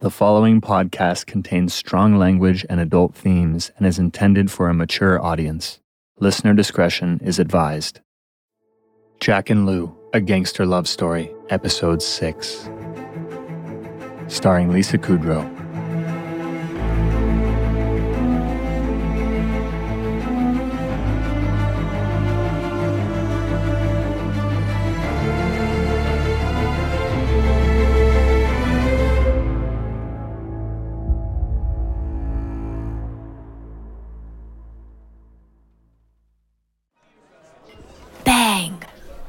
The 0.00 0.10
following 0.10 0.60
podcast 0.60 1.24
contains 1.24 1.72
strong 1.72 2.18
language 2.18 2.66
and 2.68 2.80
adult 2.80 3.14
themes 3.14 3.70
and 3.78 3.86
is 3.86 3.98
intended 3.98 4.50
for 4.50 4.68
a 4.68 4.74
mature 4.74 5.18
audience. 5.24 5.80
Listener 6.20 6.52
discretion 6.52 7.18
is 7.24 7.38
advised. 7.38 8.00
Jack 9.20 9.48
and 9.48 9.64
Lou, 9.64 9.96
A 10.12 10.20
Gangster 10.20 10.66
Love 10.66 10.86
Story, 10.86 11.34
Episode 11.48 12.02
6. 12.02 12.68
Starring 14.28 14.70
Lisa 14.70 14.98
Kudrow. 14.98 15.55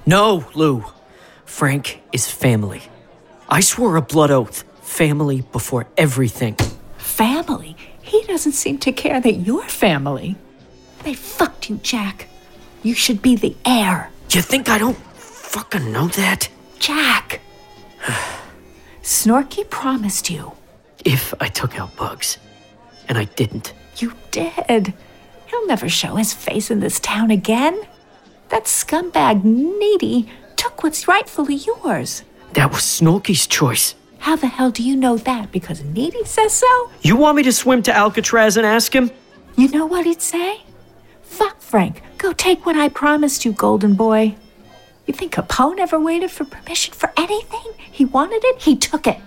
No, 0.07 0.45
Lou. 0.55 0.85
Frank 1.43 2.01
is 2.13 2.31
family. 2.31 2.81
I 3.49 3.59
swore 3.59 3.97
a 3.97 4.01
blood 4.01 4.31
oath. 4.31 4.63
Family 4.81 5.41
before 5.51 5.85
everything. 5.97 6.55
Family? 6.97 7.75
He 8.01 8.23
doesn't 8.23 8.53
seem 8.53 8.77
to 8.79 8.93
care 8.93 9.19
that 9.19 9.33
you're 9.33 9.67
family. 9.67 10.37
They 11.03 11.13
fucked 11.13 11.69
you, 11.69 11.75
Jack. 11.83 12.29
You 12.83 12.93
should 12.93 13.21
be 13.21 13.35
the 13.35 13.53
heir. 13.65 14.09
You 14.29 14.41
think 14.41 14.69
I 14.69 14.77
don't 14.77 14.95
fucking 14.95 15.91
know 15.91 16.07
that? 16.07 16.47
Jack! 16.79 17.41
Snorky 19.01 19.69
promised 19.69 20.29
you. 20.29 20.53
If 21.03 21.33
I 21.41 21.49
took 21.49 21.77
out 21.77 21.93
bugs. 21.97 22.37
And 23.09 23.17
I 23.17 23.25
didn't. 23.25 23.73
You 23.97 24.13
did. 24.31 24.93
He'll 25.47 25.67
never 25.67 25.89
show 25.89 26.15
his 26.15 26.33
face 26.33 26.71
in 26.71 26.79
this 26.79 27.01
town 27.01 27.29
again. 27.29 27.77
That 28.49 28.65
scumbag 28.65 29.43
Nitti 29.43 30.29
took 30.55 30.83
what's 30.83 31.07
rightfully 31.07 31.55
yours. 31.55 32.23
That 32.53 32.71
was 32.71 32.81
Snorky's 32.81 33.45
choice. 33.47 33.95
How 34.19 34.35
the 34.35 34.47
hell 34.47 34.71
do 34.71 34.83
you 34.83 34.95
know 34.95 35.17
that? 35.17 35.51
Because 35.51 35.81
Nitti 35.81 36.25
says 36.25 36.53
so? 36.53 36.91
You 37.01 37.15
want 37.15 37.37
me 37.37 37.43
to 37.43 37.51
swim 37.51 37.83
to 37.83 37.95
Alcatraz 37.95 38.57
and 38.57 38.65
ask 38.65 38.93
him? 38.93 39.11
You 39.55 39.69
know 39.69 39.85
what 39.85 40.05
he'd 40.05 40.21
say? 40.21 40.61
Fuck 41.21 41.61
Frank. 41.61 42.01
Go 42.17 42.33
take 42.33 42.65
what 42.65 42.75
I 42.77 42.89
promised 42.89 43.45
you, 43.45 43.51
golden 43.51 43.93
boy. 43.95 44.35
You 45.05 45.13
think 45.13 45.33
Capone 45.33 45.79
ever 45.79 45.99
waited 45.99 46.31
for 46.31 46.45
permission 46.45 46.93
for 46.93 47.11
anything? 47.17 47.73
He 47.77 48.05
wanted 48.05 48.43
it, 48.43 48.61
he 48.61 48.75
took 48.75 49.07
it. 49.07 49.19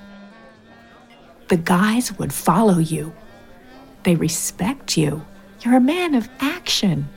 The 1.48 1.56
guys 1.56 2.16
would 2.18 2.32
follow 2.32 2.78
you. 2.78 3.12
They 4.04 4.14
respect 4.14 4.96
you. 4.96 5.24
You're 5.62 5.76
a 5.76 5.80
man 5.80 6.14
of 6.14 6.28
action. 6.40 7.08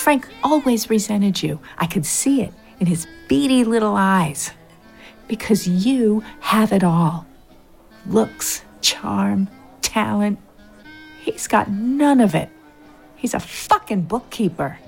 Frank 0.00 0.26
always 0.42 0.88
resented 0.88 1.42
you. 1.42 1.60
I 1.76 1.86
could 1.86 2.06
see 2.06 2.40
it 2.40 2.54
in 2.80 2.86
his 2.86 3.06
beady 3.28 3.64
little 3.64 3.96
eyes. 3.96 4.50
Because 5.28 5.68
you 5.68 6.24
have 6.40 6.72
it 6.72 6.82
all 6.82 7.26
looks, 8.06 8.64
charm, 8.80 9.46
talent. 9.82 10.38
He's 11.20 11.46
got 11.46 11.70
none 11.70 12.20
of 12.20 12.34
it. 12.34 12.48
He's 13.14 13.34
a 13.34 13.40
fucking 13.40 14.02
bookkeeper. 14.02 14.78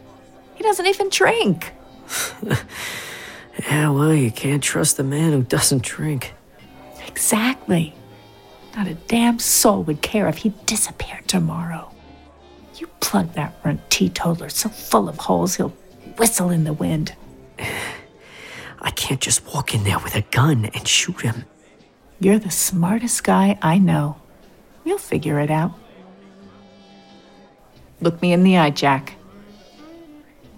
He 0.54 0.62
doesn't 0.62 0.86
even 0.86 1.08
drink. 1.10 1.72
Yeah, 3.68 3.90
well, 3.90 4.14
you 4.14 4.30
can't 4.30 4.62
trust 4.62 4.98
a 4.98 5.02
man 5.02 5.32
who 5.32 5.42
doesn't 5.42 5.82
drink. 5.82 6.32
Exactly. 7.06 7.94
Not 8.74 8.86
a 8.86 8.94
damn 8.94 9.38
soul 9.38 9.82
would 9.84 10.00
care 10.00 10.26
if 10.26 10.38
he 10.38 10.54
disappeared 10.64 11.28
tomorrow. 11.28 11.92
Plug 13.12 13.34
that 13.34 13.54
runt 13.62 13.90
teetotaler 13.90 14.48
so 14.48 14.70
full 14.70 15.06
of 15.06 15.18
holes 15.18 15.56
he'll 15.56 15.76
whistle 16.16 16.48
in 16.48 16.64
the 16.64 16.72
wind. 16.72 17.14
I 18.80 18.90
can't 18.92 19.20
just 19.20 19.46
walk 19.52 19.74
in 19.74 19.84
there 19.84 19.98
with 19.98 20.14
a 20.14 20.22
gun 20.30 20.64
and 20.72 20.88
shoot 20.88 21.20
him. 21.20 21.44
You're 22.20 22.38
the 22.38 22.50
smartest 22.50 23.22
guy 23.22 23.58
I 23.60 23.76
know. 23.76 24.16
You'll 24.82 24.96
figure 24.96 25.40
it 25.40 25.50
out. 25.50 25.72
Look 28.00 28.22
me 28.22 28.32
in 28.32 28.44
the 28.44 28.56
eye, 28.56 28.70
Jack. 28.70 29.16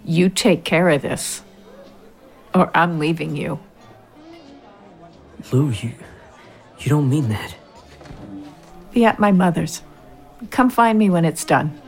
You 0.05 0.29
take 0.29 0.63
care 0.63 0.91
of 0.91 1.03
this, 1.03 1.43
or 2.55 2.71
I'm 2.73 3.01
leaving 3.01 3.35
you. 3.35 3.59
Lou, 5.51 5.71
you. 5.71 5.91
You 6.79 6.89
don't 6.89 7.11
mean 7.11 7.31
that. 7.31 7.57
Be 8.93 9.05
at 9.05 9.19
my 9.19 9.33
mother's. 9.33 9.83
Come 10.51 10.71
find 10.71 10.97
me 10.97 11.11
when 11.11 11.25
it's 11.25 11.45
done. 11.45 11.81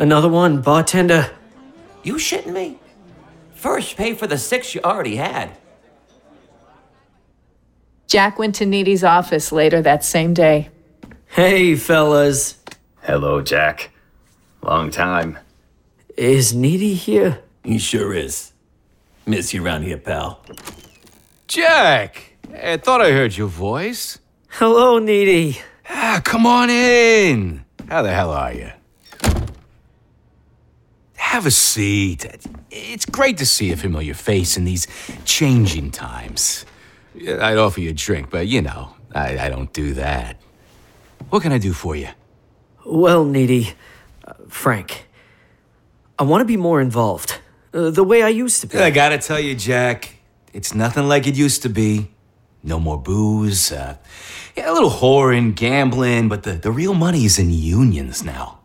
Another 0.00 0.30
one, 0.30 0.62
bartender. 0.62 1.30
You 2.02 2.14
shitting 2.14 2.54
me? 2.54 2.78
First, 3.52 3.98
pay 3.98 4.14
for 4.14 4.26
the 4.26 4.38
six 4.38 4.74
you 4.74 4.80
already 4.82 5.16
had. 5.16 5.50
Jack 8.06 8.38
went 8.38 8.54
to 8.54 8.64
Nitti's 8.64 9.04
office 9.04 9.52
later 9.52 9.82
that 9.82 10.02
same 10.02 10.32
day. 10.32 10.70
Hey, 11.26 11.76
fellas. 11.76 12.58
Hello, 13.02 13.42
Jack. 13.42 13.90
Long 14.62 14.90
time. 14.90 15.38
Is 16.16 16.54
Nitti 16.54 16.94
here? 16.94 17.40
He 17.62 17.76
sure 17.76 18.14
is. 18.14 18.52
Miss 19.26 19.52
you 19.52 19.62
around 19.62 19.82
here, 19.82 19.98
pal. 19.98 20.42
Jack! 21.46 22.36
I 22.54 22.78
thought 22.78 23.02
I 23.02 23.12
heard 23.12 23.36
your 23.36 23.48
voice. 23.48 24.18
Hello, 24.48 24.98
Nitti. 24.98 25.60
Ah, 25.90 26.22
come 26.24 26.46
on 26.46 26.70
in. 26.70 27.66
How 27.86 28.00
the 28.00 28.14
hell 28.14 28.30
are 28.30 28.54
you? 28.54 28.70
Have 31.30 31.46
a 31.46 31.52
seat. 31.52 32.26
It's 32.72 33.06
great 33.06 33.38
to 33.38 33.46
see 33.46 33.70
a 33.70 33.76
familiar 33.76 34.14
face 34.14 34.56
in 34.56 34.64
these 34.64 34.88
changing 35.24 35.92
times. 35.92 36.66
I'd 37.14 37.56
offer 37.56 37.80
you 37.80 37.90
a 37.90 37.92
drink, 37.92 38.30
but 38.30 38.48
you 38.48 38.60
know, 38.60 38.96
I, 39.14 39.38
I 39.38 39.48
don't 39.48 39.72
do 39.72 39.94
that. 39.94 40.40
What 41.28 41.42
can 41.42 41.52
I 41.52 41.58
do 41.58 41.72
for 41.72 41.94
you? 41.94 42.08
Well, 42.84 43.24
Nitti, 43.24 43.74
uh, 44.26 44.32
Frank, 44.48 45.06
I 46.18 46.24
want 46.24 46.40
to 46.40 46.46
be 46.46 46.56
more 46.56 46.80
involved. 46.80 47.38
Uh, 47.72 47.90
the 47.90 48.02
way 48.02 48.24
I 48.24 48.28
used 48.30 48.60
to 48.62 48.66
be. 48.66 48.78
I 48.78 48.90
gotta 48.90 49.18
tell 49.18 49.38
you, 49.38 49.54
Jack, 49.54 50.16
it's 50.52 50.74
nothing 50.74 51.06
like 51.06 51.28
it 51.28 51.36
used 51.36 51.62
to 51.62 51.68
be. 51.68 52.10
No 52.64 52.80
more 52.80 52.98
booze, 52.98 53.70
uh, 53.70 53.98
yeah, 54.56 54.68
a 54.68 54.72
little 54.72 54.90
whoring, 54.90 55.54
gambling, 55.54 56.28
but 56.28 56.42
the, 56.42 56.54
the 56.54 56.72
real 56.72 56.92
money's 56.92 57.38
in 57.38 57.52
unions 57.52 58.24
now. 58.24 58.58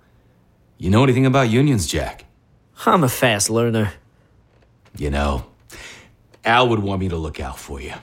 You 0.80 0.90
know 0.90 1.04
anything 1.04 1.28
about 1.28 1.50
unions, 1.52 1.86
Jack? 1.86 2.25
I'm 2.86 3.04
a 3.04 3.10
fast 3.10 3.50
learner. 3.50 3.94
You 4.98 5.10
know, 5.10 5.46
Al 6.44 6.70
would 6.70 6.80
want 6.80 7.02
me 7.02 7.10
to 7.10 7.18
look 7.18 7.40
out 7.40 7.60
for 7.60 7.82
you. 7.82 7.94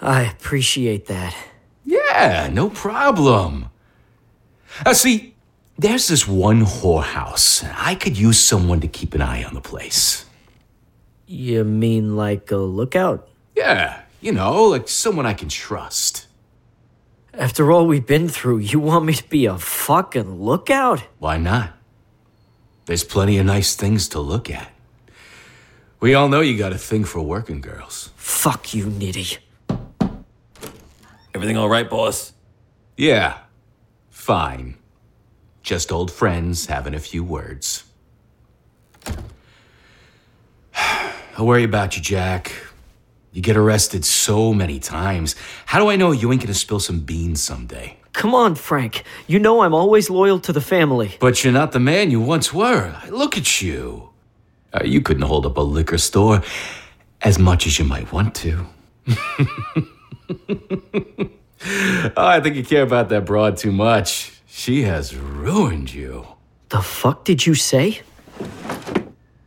I 0.00 0.22
appreciate 0.22 1.06
that. 1.06 1.34
Yeah, 1.84 2.48
no 2.52 2.70
problem. 2.70 3.70
Uh, 4.84 4.94
see, 4.94 5.34
there's 5.78 6.08
this 6.08 6.26
one 6.26 6.62
whorehouse. 6.62 7.64
I 7.76 7.94
could 7.94 8.18
use 8.18 8.38
someone 8.38 8.80
to 8.80 8.88
keep 8.88 9.14
an 9.14 9.22
eye 9.22 9.44
on 9.44 9.54
the 9.54 9.60
place. 9.60 10.24
You 11.26 11.64
mean 11.64 12.16
like 12.16 12.50
a 12.50 12.56
lookout? 12.56 13.28
Yeah, 13.56 14.02
you 14.20 14.32
know, 14.32 14.64
like 14.64 14.88
someone 14.88 15.26
I 15.26 15.34
can 15.34 15.48
trust. 15.48 16.26
After 17.32 17.72
all 17.72 17.86
we've 17.86 18.06
been 18.06 18.28
through, 18.28 18.58
you 18.58 18.78
want 18.78 19.04
me 19.04 19.14
to 19.14 19.28
be 19.28 19.46
a 19.46 19.58
fucking 19.58 20.40
lookout? 20.40 21.02
Why 21.18 21.36
not? 21.36 21.72
There's 22.86 23.04
plenty 23.04 23.38
of 23.38 23.46
nice 23.46 23.74
things 23.74 24.08
to 24.08 24.20
look 24.20 24.50
at. 24.50 24.70
We 26.00 26.14
all 26.14 26.28
know 26.28 26.40
you 26.40 26.58
got 26.58 26.72
a 26.72 26.78
thing 26.78 27.04
for 27.04 27.20
working 27.22 27.62
girls. 27.62 28.10
Fuck 28.16 28.74
you, 28.74 28.86
Nitti. 28.86 29.38
Everything 31.34 31.56
all 31.56 31.68
right, 31.68 31.88
boss? 31.88 32.32
Yeah, 32.96 33.38
fine. 34.10 34.76
Just 35.62 35.90
old 35.90 36.12
friends 36.12 36.66
having 36.66 36.94
a 36.94 37.00
few 37.00 37.24
words. 37.24 37.84
I 40.76 41.12
worry 41.38 41.64
about 41.64 41.96
you, 41.96 42.02
Jack. 42.02 42.52
You 43.32 43.40
get 43.40 43.56
arrested 43.56 44.04
so 44.04 44.52
many 44.52 44.78
times. 44.78 45.34
How 45.66 45.80
do 45.80 45.88
I 45.88 45.96
know 45.96 46.12
you 46.12 46.30
ain't 46.30 46.42
gonna 46.42 46.54
spill 46.54 46.80
some 46.80 47.00
beans 47.00 47.42
someday? 47.42 47.96
Come 48.14 48.34
on, 48.34 48.54
Frank. 48.54 49.02
You 49.26 49.38
know 49.40 49.62
I'm 49.62 49.74
always 49.74 50.08
loyal 50.08 50.38
to 50.40 50.52
the 50.52 50.60
family. 50.60 51.16
But 51.18 51.42
you're 51.42 51.52
not 51.52 51.72
the 51.72 51.80
man 51.80 52.10
you 52.12 52.20
once 52.20 52.54
were. 52.54 52.96
Look 53.10 53.36
at 53.36 53.60
you. 53.60 54.10
Uh, 54.72 54.84
you 54.84 55.02
couldn't 55.02 55.24
hold 55.24 55.44
up 55.44 55.56
a 55.56 55.60
liquor 55.60 55.98
store 55.98 56.42
as 57.22 57.38
much 57.38 57.66
as 57.66 57.78
you 57.78 57.84
might 57.84 58.12
want 58.12 58.34
to. 58.36 58.66
oh, 62.08 62.12
I 62.16 62.40
think 62.40 62.54
you 62.56 62.64
care 62.64 62.82
about 62.82 63.08
that 63.08 63.26
broad 63.26 63.56
too 63.56 63.72
much. 63.72 64.40
She 64.46 64.82
has 64.82 65.16
ruined 65.16 65.92
you. 65.92 66.26
The 66.68 66.82
fuck 66.82 67.24
did 67.24 67.44
you 67.44 67.54
say? 67.54 68.02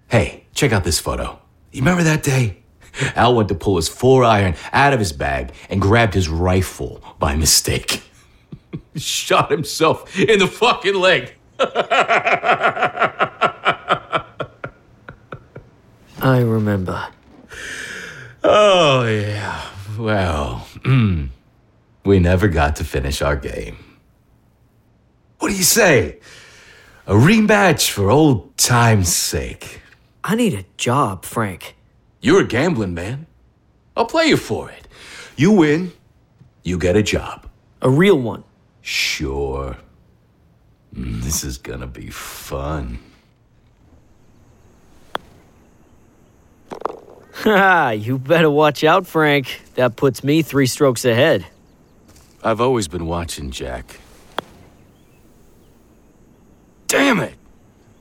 Hey, 0.10 0.46
check 0.54 0.74
out 0.74 0.84
this 0.84 1.00
photo. 1.00 1.40
You 1.72 1.82
remember 1.82 2.04
that 2.04 2.22
day? 2.22 2.58
Al 3.16 3.36
went 3.36 3.48
to 3.50 3.56
pull 3.56 3.78
his 3.78 3.88
four 3.88 4.24
iron 4.26 4.56
out 4.74 4.92
of 4.92 5.00
his 5.00 5.14
bag 5.14 5.54
and 5.70 5.82
grabbed 5.82 6.14
his 6.14 6.28
rifle 6.28 7.02
by 7.20 7.36
mistake. 7.36 8.02
Shot 8.96 9.52
himself 9.52 10.18
in 10.20 10.40
the 10.40 10.48
fucking 10.48 10.96
leg. 10.96 11.34
I 16.20 16.40
remember. 16.40 17.08
Oh, 18.44 19.06
yeah. 19.06 19.70
Well, 19.98 20.68
mm, 20.80 21.30
we 22.04 22.20
never 22.20 22.48
got 22.48 22.76
to 22.78 22.84
finish 22.84 23.22
our 23.22 23.36
game. 23.36 23.78
What 25.40 25.50
do 25.50 25.56
you 25.56 25.64
say? 25.64 26.20
A 27.06 27.14
rematch 27.14 27.90
for 27.90 28.10
old 28.10 28.58
time's 28.58 29.14
sake. 29.14 29.82
I 30.24 30.36
need 30.36 30.54
a 30.54 30.66
job, 30.78 31.24
Frank. 31.24 31.76
You're 32.22 32.42
a 32.42 32.48
gambling 32.48 32.94
man. 32.94 33.28
I'll 33.96 34.06
play 34.06 34.26
you 34.26 34.38
for 34.38 34.70
it. 34.70 34.88
You 35.36 35.52
win, 35.52 35.94
you 36.64 36.78
get 36.78 36.96
a 36.96 37.04
job. 37.04 37.48
A 37.82 37.90
real 37.90 38.20
one. 38.20 38.44
Sure. 38.88 39.76
This 40.94 41.44
is 41.44 41.58
gonna 41.58 41.88
be 41.88 42.10
fun. 42.10 43.00
Ha! 47.34 47.90
you 47.90 48.18
better 48.18 48.50
watch 48.50 48.86
out, 48.86 49.06
Frank. 49.06 49.62
That 49.76 49.98
puts 49.98 50.24
me 50.24 50.42
three 50.42 50.68
strokes 50.68 51.04
ahead. 51.04 51.46
I've 52.42 52.62
always 52.62 52.88
been 52.88 53.08
watching 53.08 53.52
Jack. 53.52 54.00
Damn 56.88 57.20
it! 57.20 57.36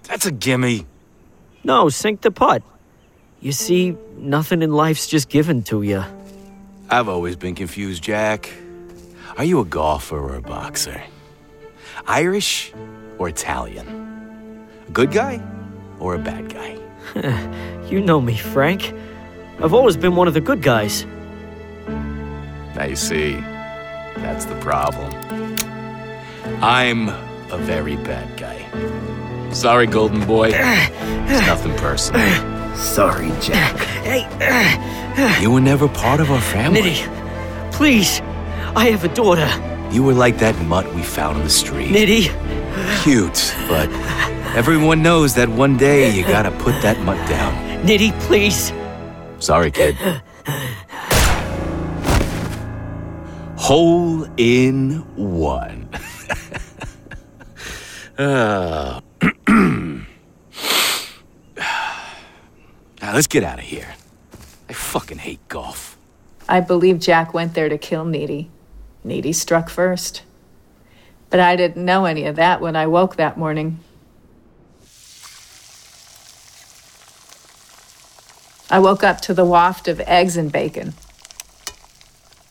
That's 0.05 0.25
a 0.25 0.31
gimme. 0.31 0.87
No, 1.65 1.89
sink 1.89 2.21
the 2.21 2.31
putt. 2.31 2.63
You 3.41 3.51
see, 3.51 3.97
nothing 4.17 4.63
in 4.63 4.71
life's 4.71 5.09
just 5.09 5.31
given 5.31 5.65
to 5.65 5.83
you. 5.83 6.05
I've 6.89 7.09
always 7.09 7.35
been 7.35 7.57
confused, 7.57 8.05
Jack. 8.05 8.53
Are 9.37 9.45
you 9.45 9.61
a 9.61 9.65
golfer 9.65 10.19
or 10.19 10.37
a 10.37 10.41
boxer? 10.43 11.03
Irish 12.07 12.73
or 13.19 13.29
Italian? 13.29 13.87
A 14.89 14.91
good 14.93 15.13
guy 15.13 15.43
or 15.99 16.15
a 16.15 16.19
bad 16.19 16.53
guy? 16.53 16.79
You 17.87 18.01
know 18.01 18.21
me, 18.21 18.37
Frank. 18.37 18.93
I've 19.63 19.73
always 19.73 19.97
been 19.97 20.17
one 20.17 20.27
of 20.27 20.35
the 20.35 20.41
good 20.41 20.61
guys. 20.61 21.07
I 22.75 22.95
see. 22.95 23.35
That's 24.17 24.45
the 24.45 24.57
problem. 24.57 25.15
I'm 26.61 27.09
a 27.53 27.59
very 27.59 27.95
bad 27.95 28.37
guy. 28.37 28.59
Sorry, 29.53 29.87
Golden 29.87 30.27
Boy. 30.27 30.51
It's 30.53 31.47
nothing 31.47 31.77
personal. 31.77 32.27
Sorry, 32.77 33.31
Jack. 33.41 33.77
Hey. 34.03 34.27
You 35.41 35.53
were 35.53 35.61
never 35.61 35.87
part 35.87 36.19
of 36.19 36.33
our 36.33 36.41
family. 36.41 36.81
Nitti, 36.81 37.71
please. 37.73 38.21
I 38.77 38.91
have 38.91 39.05
a 39.05 39.09
daughter. 39.15 39.49
You 39.91 40.03
were 40.05 40.13
like 40.13 40.37
that 40.41 40.55
mutt 40.67 40.85
we 40.95 41.03
found 41.03 41.39
on 41.39 41.45
the 41.45 41.49
street. 41.49 41.89
Nitti, 41.89 42.29
Cute, 43.03 43.55
but 43.69 43.89
everyone 44.55 45.03
knows 45.03 45.35
that 45.37 45.49
one 45.49 45.79
day 45.79 46.15
you 46.15 46.23
gotta 46.25 46.51
put 46.51 46.83
that 46.83 47.01
mutt 47.01 47.17
down. 47.27 47.55
Nitti, 47.87 48.13
please. 48.21 48.75
Sorry, 49.39 49.71
kid. 49.71 49.97
Hole 53.57 54.27
in 54.37 54.99
one. 55.17 55.89
Uh, 58.19 59.01
now 59.49 60.03
let's 63.15 63.27
get 63.27 63.43
out 63.43 63.59
of 63.59 63.65
here. 63.65 63.95
I 64.69 64.75
fucking 64.75 65.17
hate 65.17 65.41
golf. 65.49 65.97
I 66.47 66.61
believe 66.61 67.01
Jack 67.01 67.33
went 67.33 67.55
there 67.55 67.71
to 67.71 67.79
kill 67.79 68.05
Nitti. 68.05 68.49
Nitti 69.07 69.35
struck 69.35 69.69
first. 69.69 70.23
But 71.31 71.41
I 71.41 71.57
didn't 71.57 71.85
know 71.85 72.05
any 72.05 72.25
of 72.25 72.37
that 72.37 72.61
when 72.61 72.77
I 72.77 72.87
woke 72.87 73.17
that 73.17 73.39
morning. 73.39 73.81
I 78.69 78.79
woke 78.81 79.05
up 79.05 79.21
to 79.23 79.35
the 79.35 79.45
waft 79.45 79.87
of 79.87 80.01
eggs 80.01 80.37
and 80.37 80.51
bacon. 80.51 80.95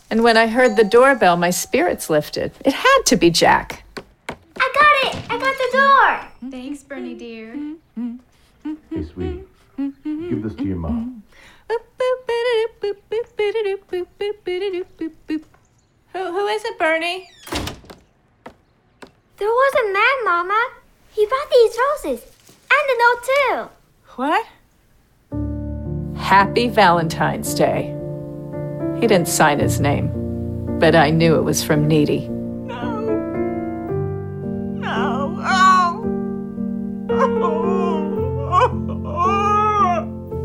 And 0.10 0.24
when 0.24 0.38
I 0.38 0.48
heard 0.48 0.78
the 0.78 0.84
doorbell, 0.84 1.36
my 1.36 1.50
spirits 1.50 2.10
lifted. 2.10 2.54
It 2.64 2.74
had 2.74 3.02
to 3.08 3.18
be 3.18 3.30
Jack. 3.30 3.84
I 4.30 4.34
got 4.74 5.14
it! 5.14 5.30
I 5.30 5.38
got 5.38 5.58
the 5.58 5.70
door! 6.42 6.52
Thanks, 6.52 6.84
Bernie 6.84 7.16
dear. 7.16 7.54
Hey, 8.90 9.04
sweetie, 9.04 9.44
give 9.78 10.42
this 10.44 10.56
to 10.56 10.64
your 10.64 10.78
mom. 10.78 11.24
Who, 16.16 16.32
who 16.32 16.48
is 16.48 16.64
it, 16.64 16.80
Bernie? 16.80 17.30
There 19.36 19.50
was 19.50 19.74
a 19.76 19.92
man, 19.92 20.24
Mama. 20.24 20.68
He 21.12 21.26
brought 21.26 21.50
these 21.52 21.78
roses. 21.78 22.26
And 22.72 22.90
a 22.90 22.98
note, 23.04 23.22
too. 23.26 23.68
What? 24.16 24.46
Happy 26.18 26.70
Valentine's 26.70 27.54
Day. 27.54 27.94
He 29.02 29.08
didn't 29.08 29.28
sign 29.28 29.60
his 29.60 29.82
name, 29.82 30.80
but 30.80 30.96
I 30.96 31.10
knew 31.10 31.36
it 31.36 31.44
was 31.44 31.62
from 31.62 31.90
Nitti. 31.90 32.30
No. 32.30 33.02
No. 34.80 35.36
Oh. 35.42 36.06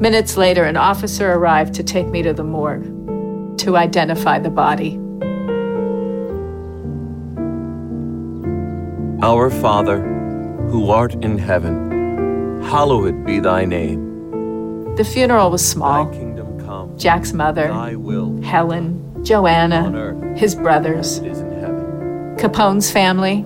Minutes 0.01 0.37
later, 0.37 0.65
an 0.65 0.77
officer 0.77 1.31
arrived 1.33 1.75
to 1.75 1.85
take 1.85 2.09
me 2.09 2.23
to 2.23 2.33
the 2.33 2.43
morgue 2.43 3.59
to 3.59 3.77
identify 3.77 4.41
the 4.41 4.51
body. 4.51 5.00
Our 9.23 9.51
Father, 9.51 10.01
who 10.71 10.91
art 10.91 11.13
in 11.23 11.37
heaven, 11.37 12.63
hallowed 12.63 13.27
be 13.27 13.39
thy 13.39 13.67
name. 13.67 14.95
The 14.97 15.05
funeral 15.05 15.51
was 15.51 15.67
small. 15.67 16.07
Thy 16.07 16.17
kingdom 16.17 16.59
come. 16.61 16.97
Jack's 16.97 17.35
mother, 17.35 17.69
Thy 17.69 17.97
will 17.97 18.41
Helen, 18.41 19.23
Joanna, 19.23 19.93
earth 19.95 20.39
his 20.39 20.55
brothers, 20.55 21.19
it 21.19 21.27
is 21.27 21.41
in 21.41 21.51
heaven. 21.61 22.37
Capone's 22.39 22.91
family, 22.91 23.45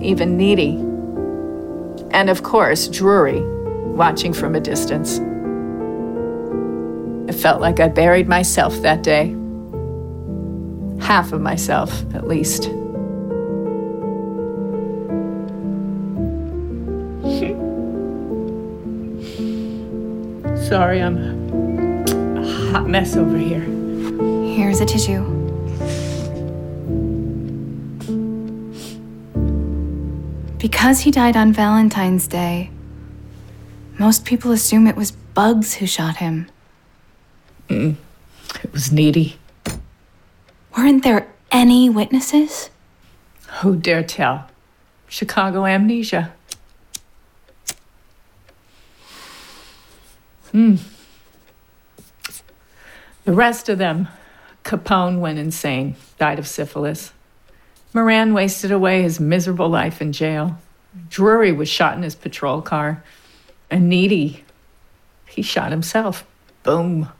even 0.00 0.38
Nitti. 0.38 0.78
And 2.12 2.30
of 2.30 2.44
course, 2.44 2.86
Drury, 2.86 3.40
watching 3.96 4.32
from 4.32 4.54
a 4.54 4.60
distance. 4.60 5.18
It 7.28 7.34
felt 7.34 7.60
like 7.60 7.80
I 7.80 7.88
buried 7.88 8.28
myself 8.28 8.80
that 8.82 9.02
day. 9.02 9.34
Half 11.04 11.32
of 11.32 11.40
myself, 11.40 11.90
at 12.14 12.28
least. 12.28 12.70
Sorry, 20.68 21.00
I'm 21.00 21.16
a 22.36 22.70
hot 22.72 22.86
mess 22.88 23.16
over 23.16 23.38
here. 23.38 23.60
Here's 23.62 24.80
a 24.80 24.84
tissue. 24.84 25.24
Because 30.58 31.00
he 31.00 31.10
died 31.10 31.36
on 31.36 31.52
Valentine's 31.52 32.26
Day, 32.26 32.70
most 33.98 34.24
people 34.24 34.52
assume 34.52 34.86
it 34.86 34.96
was 34.96 35.12
bugs 35.12 35.74
who 35.74 35.86
shot 35.86 36.16
him. 36.16 36.48
Mm, 37.68 37.96
It 38.62 38.72
was 38.72 38.88
Nitti. 38.90 39.36
Weren't 40.76 41.04
there 41.04 41.28
any 41.50 41.88
witnesses? 41.88 42.70
Who 43.60 43.76
dare 43.76 44.02
tell? 44.02 44.48
Chicago 45.08 45.64
amnesia. 45.64 46.32
Hmm. 50.52 50.76
The 53.24 53.32
rest 53.32 53.68
of 53.68 53.78
them, 53.78 54.08
Capone 54.64 55.20
went 55.20 55.38
insane, 55.38 55.96
died 56.18 56.38
of 56.38 56.46
syphilis. 56.46 57.12
Moran 57.92 58.32
wasted 58.32 58.70
away 58.70 59.02
his 59.02 59.20
miserable 59.20 59.68
life 59.68 60.00
in 60.00 60.12
jail. 60.12 60.58
Drury 61.10 61.52
was 61.52 61.68
shot 61.68 61.96
in 61.96 62.02
his 62.02 62.14
patrol 62.14 62.62
car. 62.62 63.04
And 63.70 63.92
Nitti, 63.92 64.40
he 65.26 65.42
shot 65.42 65.70
himself. 65.70 66.24
Boom. 66.62 67.10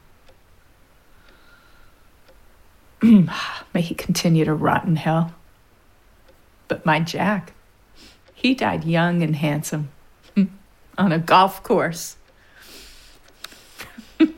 May 3.02 3.82
he 3.82 3.94
continue 3.94 4.44
to 4.44 4.54
rot 4.54 4.84
in 4.84 4.96
hell. 4.96 5.34
But 6.68 6.86
my 6.86 7.00
Jack, 7.00 7.52
he 8.34 8.54
died 8.54 8.84
young 8.84 9.22
and 9.22 9.36
handsome 9.36 9.90
on 10.98 11.12
a 11.12 11.18
golf 11.18 11.62
course 11.62 12.16
but 14.18 14.30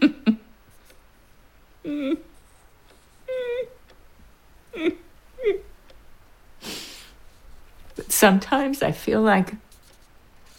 sometimes 8.09 8.83
I 8.83 8.93
feel 8.93 9.23
like 9.23 9.55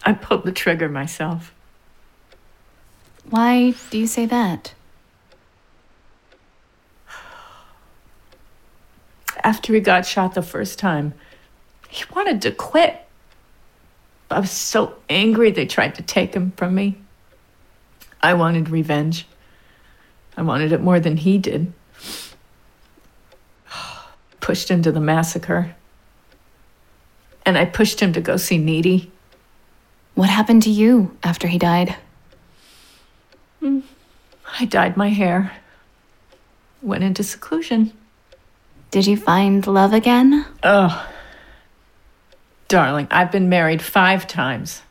I 0.04 0.12
pulled 0.12 0.44
the 0.44 0.52
trigger 0.52 0.88
myself. 0.88 1.52
Why 3.30 3.74
do 3.90 3.98
you 3.98 4.06
say 4.06 4.26
that? 4.26 4.74
After 9.44 9.74
he 9.74 9.80
got 9.80 10.06
shot 10.06 10.34
the 10.34 10.42
first 10.42 10.78
time, 10.78 11.14
he 11.88 12.04
wanted 12.14 12.42
to 12.42 12.52
quit. 12.52 13.04
I 14.30 14.40
was 14.40 14.50
so 14.50 14.94
angry 15.08 15.50
they 15.50 15.66
tried 15.66 15.94
to 15.96 16.02
take 16.02 16.34
him 16.34 16.52
from 16.56 16.74
me. 16.74 17.01
I 18.22 18.34
wanted 18.34 18.68
revenge. 18.68 19.26
I 20.36 20.42
wanted 20.42 20.72
it 20.72 20.80
more 20.80 21.00
than 21.00 21.16
he 21.16 21.38
did. 21.38 21.72
Pushed 24.40 24.70
him 24.70 24.82
to 24.82 24.92
the 24.92 25.00
massacre. 25.00 25.74
And 27.44 27.58
I 27.58 27.64
pushed 27.64 28.00
him 28.00 28.12
to 28.12 28.20
go 28.20 28.36
see 28.36 28.58
Nitti. 28.58 29.10
What 30.14 30.28
happened 30.28 30.62
to 30.62 30.70
you 30.70 31.16
after 31.24 31.48
he 31.48 31.58
died? 31.58 31.96
Hmm. 33.60 33.80
I 34.58 34.66
dyed 34.66 34.96
my 34.96 35.08
hair. 35.08 35.52
Went 36.82 37.02
into 37.02 37.24
seclusion. 37.24 37.92
Did 38.90 39.06
you 39.06 39.16
find 39.16 39.66
love 39.66 39.92
again? 39.92 40.46
Oh. 40.62 41.08
Darling, 42.68 43.08
I've 43.10 43.32
been 43.32 43.48
married 43.48 43.82
five 43.82 44.26
times, 44.26 44.82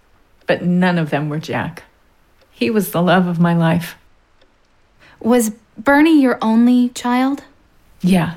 but 0.47 0.63
none 0.63 0.97
of 0.97 1.09
them 1.09 1.29
were 1.29 1.39
Jack. 1.39 1.83
He 2.61 2.69
was 2.69 2.91
the 2.91 3.01
love 3.01 3.25
of 3.25 3.39
my 3.39 3.55
life. 3.55 3.95
Was 5.19 5.49
Bernie 5.79 6.21
your 6.21 6.37
only 6.43 6.89
child? 6.89 7.41
Yeah, 8.01 8.35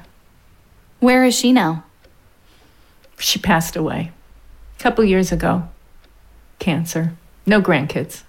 Where 0.98 1.24
is 1.26 1.34
she 1.34 1.52
now? 1.52 1.84
she 3.18 3.38
passed 3.38 3.76
away. 3.76 4.12
A 4.78 4.82
couple 4.82 5.04
years 5.04 5.30
ago. 5.30 5.68
Cancer. 6.58 7.12
No 7.44 7.60
grandkids. 7.60 8.22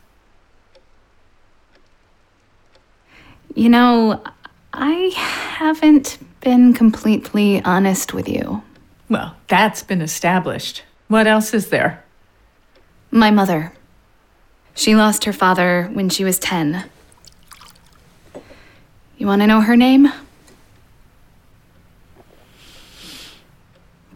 You 3.56 3.70
know, 3.70 4.22
I 4.74 5.14
haven't 5.16 6.18
been 6.42 6.74
completely 6.74 7.64
honest 7.64 8.14
with 8.14 8.28
you. 8.28 8.64
Well, 9.08 9.38
that's 9.48 9.82
been 9.82 10.02
established. 10.02 10.84
What 11.08 11.26
else 11.26 11.54
is 11.54 11.70
there? 11.70 12.04
My 13.12 13.32
mother. 13.32 13.72
She 14.76 14.94
lost 14.94 15.24
her 15.24 15.34
father 15.34 15.90
when 15.94 16.10
she 16.10 16.26
was 16.26 16.38
10. 16.38 16.84
You 19.18 19.26
want 19.26 19.42
to 19.42 19.48
know 19.48 19.62
her 19.62 19.78
name? 19.78 20.12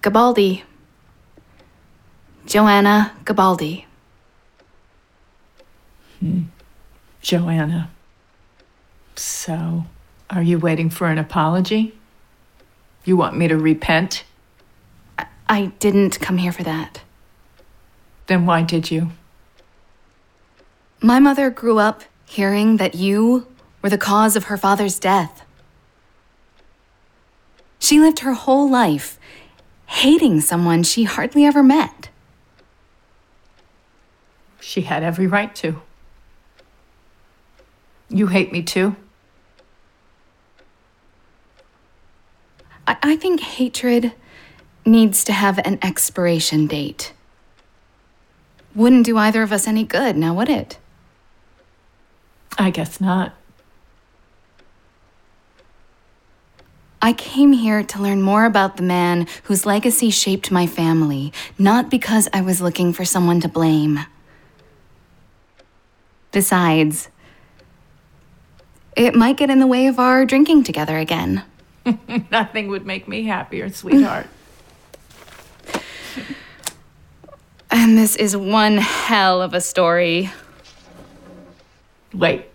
Gibaldi. 0.02 0.64
Joanna 2.46 3.14
Gibaldi. 3.24 3.86
Hmm. 6.20 6.42
Joanna. 7.22 7.90
So, 9.16 9.86
are 10.30 10.44
you 10.44 10.60
waiting 10.60 10.90
for 10.90 11.08
an 11.08 11.18
apology? 11.18 11.94
You 13.06 13.16
want 13.16 13.38
me 13.38 13.48
to 13.48 13.58
repent? 13.58 14.26
I 15.48 15.68
didn't 15.80 16.20
come 16.20 16.38
here 16.38 16.52
for 16.52 16.64
that. 16.64 17.02
Then 18.28 18.46
why 18.46 18.64
did 18.64 18.92
you? 18.92 19.12
My 21.02 21.20
mother 21.20 21.50
grew 21.50 21.78
up 21.78 22.04
hearing 22.26 22.78
that 22.78 22.96
you 22.96 23.48
were 23.82 23.90
the 23.90 23.98
cause 23.98 24.36
of 24.36 24.46
her 24.46 24.58
father's 24.58 25.00
death. 25.00 25.44
She 27.80 28.00
lived 28.00 28.20
her 28.20 28.34
whole 28.34 28.70
life 28.70 29.18
hating 29.86 30.42
someone 30.42 30.84
she 30.84 31.06
hardly 31.06 31.46
ever 31.46 31.64
met. 31.64 32.10
She 34.60 34.82
had 34.82 35.02
every 35.02 35.26
right 35.26 35.56
to. 35.56 35.82
You 38.10 38.28
hate 38.28 38.52
me 38.52 38.62
too? 38.62 38.96
I, 42.86 42.98
I 43.02 43.16
think 43.16 43.40
hatred 43.40 44.12
needs 44.86 45.24
to 45.24 45.34
have 45.34 45.60
an 45.60 45.80
expiration 45.82 46.68
date. 46.68 47.14
Wouldn't 48.76 49.06
do 49.06 49.18
either 49.18 49.42
of 49.42 49.54
us 49.54 49.68
any 49.68 49.84
good, 49.84 50.18
now 50.18 50.34
would 50.34 50.50
it? 50.50 50.78
I 52.60 52.72
guess 52.72 53.00
not. 53.00 53.34
I 57.02 57.14
came 57.14 57.54
here 57.54 57.82
to 57.82 58.02
learn 58.02 58.22
more 58.22 58.44
about 58.44 58.76
the 58.76 58.84
man 58.84 59.26
whose 59.44 59.66
legacy 59.66 60.10
shaped 60.10 60.52
my 60.52 60.68
family, 60.68 61.32
not 61.58 61.90
because 61.90 62.28
I 62.34 62.42
was 62.42 62.60
looking 62.60 62.92
for 62.92 63.06
someone 63.06 63.40
to 63.40 63.48
blame. 63.48 64.02
Besides, 66.34 67.08
it 68.98 69.16
might 69.16 69.38
get 69.38 69.50
in 69.50 69.60
the 69.60 69.66
way 69.66 69.88
of 69.88 69.98
our 69.98 70.26
drinking 70.26 70.66
together 70.66 70.98
again. 70.98 71.44
Nothing 72.32 72.68
would 72.68 72.86
make 72.86 73.08
me 73.08 73.24
happier, 73.24 73.70
sweetheart. 73.70 74.28
And 77.72 77.96
this 77.96 78.16
is 78.16 78.36
one 78.36 78.78
hell 78.78 79.44
of 79.44 79.54
a 79.54 79.62
story. 79.62 80.32
Wait. 82.14 82.49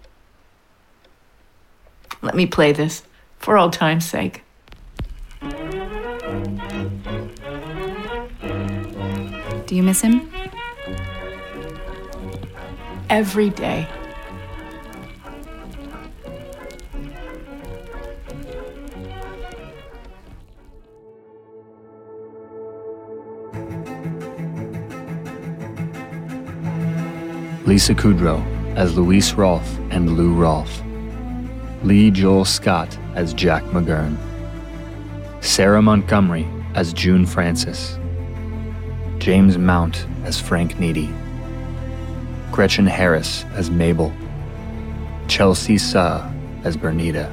Let 2.34 2.38
me 2.38 2.46
play 2.46 2.72
this 2.72 3.04
for 3.38 3.56
old 3.56 3.72
time's 3.72 4.04
sake. 4.04 4.42
Do 9.66 9.76
you 9.76 9.84
miss 9.84 10.00
him? 10.00 10.28
Every 13.08 13.50
day. 13.50 13.86
Lisa 27.64 27.94
Kudrow 27.94 28.44
as 28.74 28.96
Louise 28.96 29.34
Rolfe 29.34 29.78
and 29.92 30.16
Lou 30.16 30.34
Rolfe. 30.34 30.82
Leigh 31.84 32.10
Joel 32.10 32.46
Scott 32.46 32.98
as 33.14 33.34
Jack 33.34 33.62
McGurn. 33.64 34.16
Sara 35.44 35.82
Montgomery 35.82 36.48
as 36.74 36.94
June 36.94 37.26
Francis. 37.26 37.98
James 39.18 39.58
Mount 39.58 40.06
as 40.24 40.40
Frank 40.40 40.76
Nitti. 40.76 41.14
Gretchen 42.50 42.86
Harris 42.86 43.44
as 43.52 43.70
Mabel. 43.70 44.10
Chelsea 45.28 45.76
Suh 45.76 46.26
as 46.64 46.74
Bernita. 46.74 47.30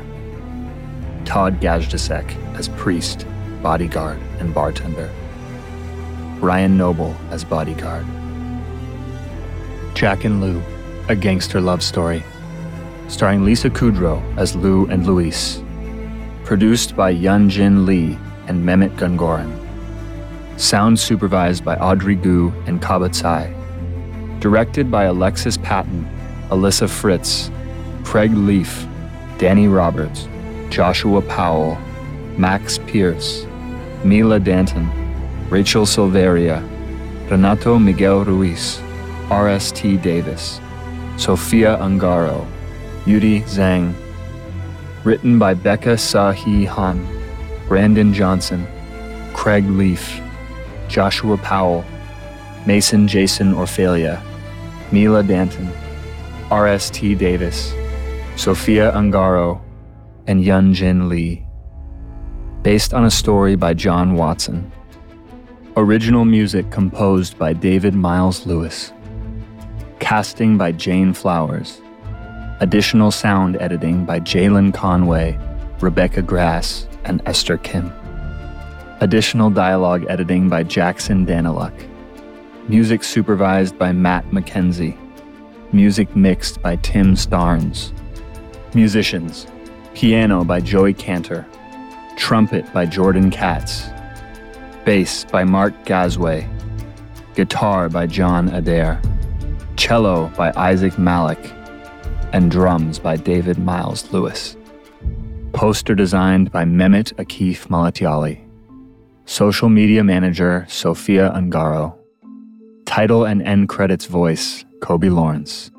Todd 1.23 1.61
Gajdusek 1.61 2.35
as 2.55 2.67
priest, 2.67 3.25
bodyguard, 3.63 4.19
and 4.39 4.53
bartender. 4.53 5.09
Brian 6.41 6.77
Knoebel 6.77 7.15
as 7.29 7.45
bodyguard. 7.45 8.05
Jack 9.93 10.25
and 10.25 10.41
Lou, 10.41 10.61
a 11.07 11.15
gangster 11.15 11.61
love 11.61 11.81
story, 11.81 12.21
starring 13.11 13.43
Lisa 13.43 13.69
Kudrow 13.69 14.23
as 14.37 14.55
Lou 14.55 14.87
and 14.87 15.05
Luis. 15.05 15.61
Produced 16.45 16.95
by 16.95 17.13
Yeon 17.13 17.49
Jin 17.49 17.85
Lee 17.85 18.17
and 18.47 18.63
Mehmet 18.63 18.95
Gungoren. 18.95 19.51
Sound 20.57 20.97
supervised 20.97 21.65
by 21.65 21.75
Audrey 21.75 22.15
Gu 22.15 22.53
and 22.67 22.81
Cabba 22.81 23.09
Cai. 23.09 23.53
Directed 24.39 24.89
by 24.89 25.03
Alexis 25.03 25.57
Patton, 25.57 26.07
Alyssa 26.49 26.89
Fritz, 26.89 27.51
Craig 28.05 28.31
Lief, 28.31 28.87
Danny 29.37 29.67
Roberts, 29.67 30.29
Joshua 30.69 31.21
Powell, 31.21 31.77
Max 32.37 32.77
Pearce, 32.87 33.45
Mila 34.05 34.39
Danton, 34.39 34.89
Rachel 35.49 35.85
Silveria, 35.85 36.61
Renato 37.29 37.77
Miguel 37.77 38.23
Ruiz, 38.23 38.81
R.S.T. 39.29 39.97
Davis, 39.97 40.61
Sophia 41.17 41.77
Ungaro, 41.77 42.47
Yudi 43.05 43.41
Zhang. 43.43 43.93
Written 45.03 45.39
by 45.39 45.55
Becca 45.55 45.97
Suh-Hee 45.97 46.65
Han, 46.65 47.07
Brandyn 47.67 48.13
Johnson, 48.13 48.67
Craig 49.33 49.65
Lief, 49.65 50.21
Joshua 50.87 51.37
Powell, 51.37 51.83
Mason 52.67 53.07
Jason 53.07 53.53
Orfalea, 53.53 54.21
Mila 54.91 55.23
Danton, 55.23 55.71
R.S.T. 56.51 57.15
Davis, 57.15 57.73
Sophia 58.35 58.91
Ungaro, 58.91 59.59
and 60.27 60.43
Yeon 60.43 60.73
Jin 60.73 61.09
Lee. 61.09 61.43
Based 62.61 62.93
on 62.93 63.05
a 63.05 63.11
story 63.11 63.55
by 63.55 63.73
John 63.73 64.13
Watson. 64.13 64.71
Original 65.75 66.25
music 66.25 66.69
composed 66.69 67.39
by 67.39 67.53
David 67.53 67.95
Myles 67.95 68.45
Lewis. 68.45 68.93
Casting 69.99 70.57
by 70.57 70.71
Jane 70.71 71.13
Flowers. 71.13 71.81
Additional 72.61 73.09
sound 73.09 73.57
editing 73.59 74.05
by 74.05 74.19
Jalen 74.19 74.71
Conway, 74.71 75.35
Rebecca 75.79 76.21
Grass, 76.21 76.87
and 77.05 77.19
Esther 77.25 77.57
Kim. 77.57 77.91
Additional 78.99 79.49
dialogue 79.49 80.05
editing 80.09 80.47
by 80.47 80.61
Jackson 80.61 81.25
Daneluk. 81.25 81.73
Music 82.69 83.03
supervised 83.03 83.79
by 83.79 83.91
Matt 83.91 84.29
Michienzie. 84.29 84.95
Music 85.73 86.15
mixed 86.15 86.61
by 86.61 86.75
Tim 86.75 87.15
Starnes. 87.15 87.93
Musicians 88.75 89.47
Piano 89.95 90.43
by 90.43 90.59
Joey 90.59 90.93
Kantor. 90.93 91.47
Trumpet 92.15 92.71
by 92.71 92.85
Jordan 92.85 93.31
Katz. 93.31 93.87
Bass 94.85 95.25
by 95.25 95.43
Marc 95.43 95.73
Gasway. 95.85 96.47
Guitar 97.33 97.89
by 97.89 98.05
John 98.05 98.49
Adair. 98.49 99.01
Cello 99.77 100.27
by 100.37 100.53
Isaac 100.55 100.93
Mailach. 100.93 101.60
And 102.33 102.49
drums 102.49 102.99
by 102.99 103.17
David 103.17 103.57
Myles 103.57 104.11
Lewis. 104.11 104.55
Poster 105.53 105.95
designed 105.95 106.51
by 106.51 106.63
Mehmet 106.63 107.13
Akif 107.15 107.67
Malatyali. 107.67 108.39
Social 109.25 109.69
media 109.69 110.03
manager 110.03 110.65
Sophia 110.69 111.31
Ungaro. 111.31 111.97
Title 112.85 113.25
and 113.25 113.41
end 113.41 113.69
credits 113.69 114.05
voice 114.05 114.65
Coby 114.79 115.13
Lawrence. 115.13 115.71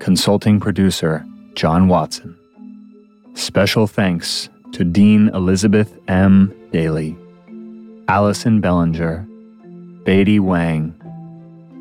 Consulting 0.00 0.60
producer 0.60 1.26
John 1.54 1.88
Watson. 1.88 2.36
Special 3.34 3.86
thanks 3.86 4.48
to 4.72 4.84
Dean 4.84 5.28
Elizabeth 5.34 5.96
M. 6.08 6.54
Daley, 6.72 7.16
Allison 8.08 8.60
Belanger, 8.60 9.26
Beidi 10.04 10.40
Wang, 10.40 10.94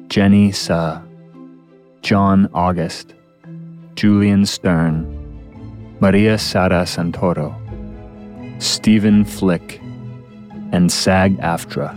Jenny 0.07 0.51
Sa, 0.51 1.01
John 2.01 2.49
August, 2.53 3.13
Julian 3.97 4.45
Stern, 4.45 5.07
Maria 5.99 6.37
Sara 6.37 6.83
Santoro, 6.83 7.51
Stephen 8.61 9.25
Flick, 9.25 9.81
and 10.71 10.91
SAG 10.91 11.35
AFTRA. 11.39 11.95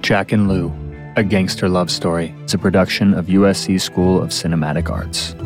Jack 0.00 0.32
and 0.32 0.48
Lou, 0.48 0.72
A 1.14 1.22
Gangster 1.22 1.68
Love 1.68 1.92
Story, 1.92 2.34
is 2.44 2.52
a 2.52 2.58
production 2.58 3.14
of 3.14 3.26
USC 3.26 3.80
School 3.80 4.20
of 4.20 4.30
Cinematic 4.30 4.90
Arts. 4.90 5.36